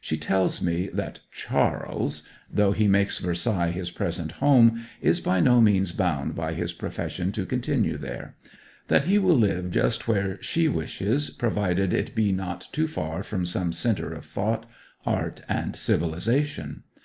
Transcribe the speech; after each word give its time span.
She 0.00 0.16
tells 0.16 0.60
me 0.60 0.88
that 0.88 1.20
'Charles,' 1.30 2.24
though 2.50 2.72
he 2.72 2.88
makes 2.88 3.18
Versailles 3.20 3.70
his 3.70 3.92
present 3.92 4.32
home, 4.42 4.84
is 5.00 5.20
by 5.20 5.38
no 5.38 5.60
means 5.60 5.92
bound 5.92 6.34
by 6.34 6.54
his 6.54 6.72
profession 6.72 7.30
to 7.30 7.46
continue 7.46 7.96
there; 7.96 8.34
that 8.88 9.04
he 9.04 9.16
will 9.20 9.36
live 9.38 9.70
just 9.70 10.08
where 10.08 10.42
she 10.42 10.66
wishes, 10.66 11.30
provided 11.30 11.92
it 11.92 12.16
be 12.16 12.32
not 12.32 12.66
too 12.72 12.88
far 12.88 13.22
from 13.22 13.46
some 13.46 13.72
centre 13.72 14.12
of 14.12 14.24
thought, 14.24 14.66
art, 15.06 15.42
and 15.48 15.76
civilization. 15.76 16.82